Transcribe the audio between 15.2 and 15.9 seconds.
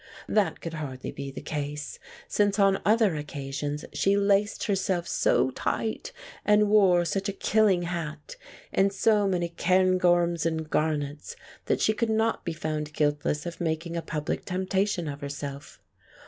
herself.